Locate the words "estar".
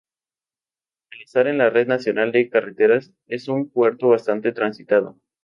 1.21-1.45